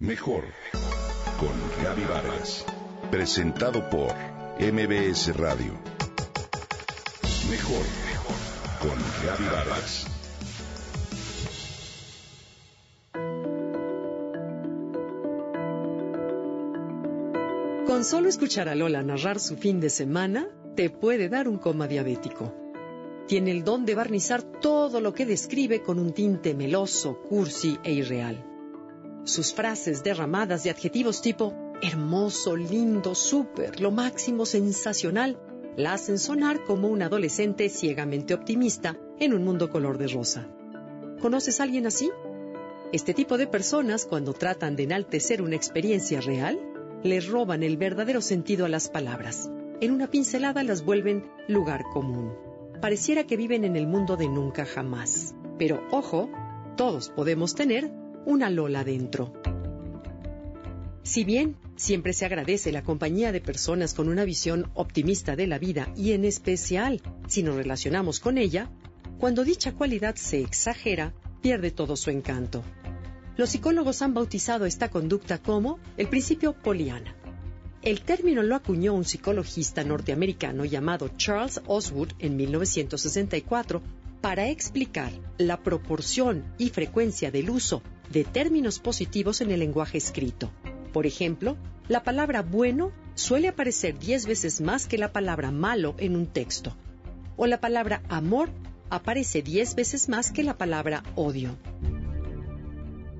[0.00, 0.44] Mejor
[1.40, 2.64] con Gaby Vargas.
[3.10, 4.14] Presentado por
[4.60, 5.72] MBS Radio.
[7.50, 7.84] Mejor
[8.78, 10.06] con Gaby Vargas.
[17.84, 20.46] Con solo escuchar a Lola narrar su fin de semana,
[20.76, 22.54] te puede dar un coma diabético.
[23.26, 27.94] Tiene el don de barnizar todo lo que describe con un tinte meloso, cursi e
[27.94, 28.47] irreal.
[29.28, 35.38] Sus frases derramadas de adjetivos tipo hermoso, lindo, súper, lo máximo, sensacional,
[35.76, 40.48] la hacen sonar como un adolescente ciegamente optimista en un mundo color de rosa.
[41.20, 42.10] ¿Conoces a alguien así?
[42.90, 46.58] Este tipo de personas, cuando tratan de enaltecer una experiencia real,
[47.02, 49.50] les roban el verdadero sentido a las palabras.
[49.82, 52.32] En una pincelada las vuelven lugar común.
[52.80, 55.34] Pareciera que viven en el mundo de nunca jamás.
[55.58, 56.30] Pero ojo,
[56.78, 57.90] todos podemos tener
[58.28, 59.32] una Lola dentro.
[61.02, 65.58] Si bien siempre se agradece la compañía de personas con una visión optimista de la
[65.58, 68.68] vida y en especial si nos relacionamos con ella,
[69.18, 72.62] cuando dicha cualidad se exagera, pierde todo su encanto.
[73.38, 77.16] Los psicólogos han bautizado esta conducta como el principio Poliana.
[77.80, 83.80] El término lo acuñó un psicologista norteamericano llamado Charles Oswood en 1964
[84.20, 90.50] para explicar la proporción y frecuencia del uso de términos positivos en el lenguaje escrito.
[90.92, 91.56] Por ejemplo,
[91.88, 96.76] la palabra bueno suele aparecer 10 veces más que la palabra malo en un texto,
[97.36, 98.50] o la palabra amor
[98.90, 101.56] aparece 10 veces más que la palabra odio.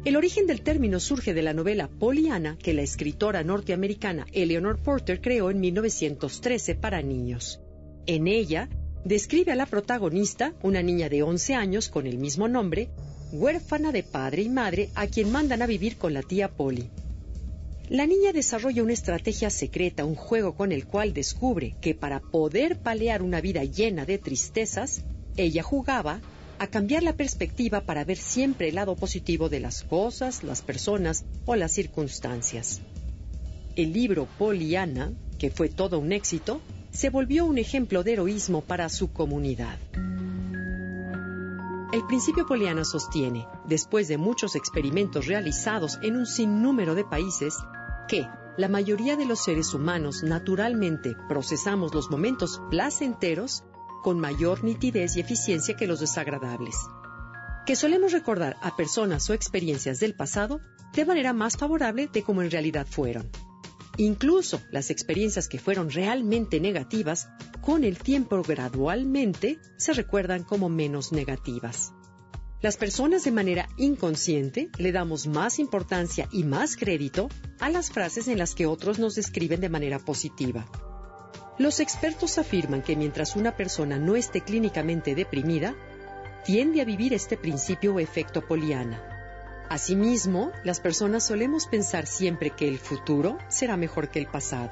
[0.05, 5.21] El origen del término surge de la novela Poliana que la escritora norteamericana Eleanor Porter
[5.21, 7.61] creó en 1913 para niños.
[8.07, 8.69] En ella,
[9.05, 12.89] describe a la protagonista, una niña de 11 años con el mismo nombre,
[13.33, 16.89] huérfana de padre y madre a quien mandan a vivir con la tía Polly.
[17.89, 22.79] La niña desarrolla una estrategia secreta, un juego con el cual descubre que para poder
[22.79, 25.03] palear una vida llena de tristezas,
[25.37, 26.21] ella jugaba
[26.59, 31.25] a cambiar la perspectiva para ver siempre el lado positivo de las cosas, las personas
[31.47, 32.81] o las circunstancias.
[33.77, 36.61] El libro Poliana, que fue todo un éxito,
[36.91, 39.79] se volvió un ejemplo de heroísmo para su comunidad.
[41.91, 47.55] El principio poliana sostiene, después de muchos experimentos realizados en un sinnúmero de países,
[48.09, 48.29] que
[48.59, 53.65] la mayoría de los seres humanos naturalmente procesamos los momentos placenteros
[54.03, 56.77] con mayor nitidez y eficiencia que los desagradables,
[57.65, 60.61] que solemos recordar a personas o experiencias del pasado
[60.93, 63.31] de manera más favorable de como en realidad fueron.
[63.99, 67.29] Incluso las experiencias que fueron realmente negativas,
[67.61, 71.93] con el tiempo gradualmente se recuerdan como menos negativas.
[72.63, 78.29] Las personas de manera inconsciente le damos más importancia y más crédito a las frases
[78.29, 80.67] en las que otros nos describen de manera positiva.
[81.59, 85.75] Los expertos afirman que mientras una persona no esté clínicamente deprimida,
[86.45, 89.18] tiende a vivir este principio o efecto poliana.
[89.71, 94.71] Asimismo, las personas solemos pensar siempre que el futuro será mejor que el pasado.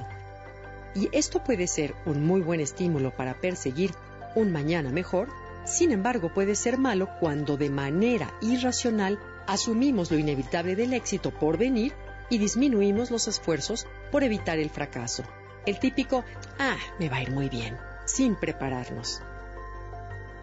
[0.95, 3.93] Y esto puede ser un muy buen estímulo para perseguir
[4.35, 5.29] un mañana mejor,
[5.67, 11.59] sin embargo puede ser malo cuando de manera irracional asumimos lo inevitable del éxito por
[11.59, 11.93] venir
[12.31, 15.25] y disminuimos los esfuerzos por evitar el fracaso.
[15.67, 16.25] El típico,
[16.59, 19.21] ah, me va a ir muy bien, sin prepararnos.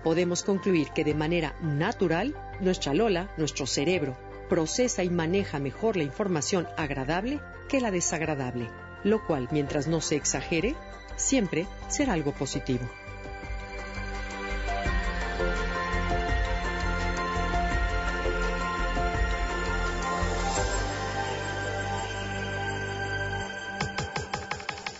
[0.03, 4.17] Podemos concluir que de manera natural, nuestra Lola, nuestro cerebro,
[4.49, 8.69] procesa y maneja mejor la información agradable que la desagradable,
[9.03, 10.75] lo cual, mientras no se exagere,
[11.15, 12.89] siempre será algo positivo.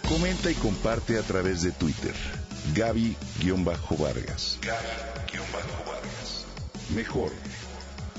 [0.07, 2.13] Comenta y comparte a través de Twitter.
[2.73, 4.59] Gaby-Vargas.
[4.61, 6.45] Gaby-Vargas.
[6.95, 7.31] Mejor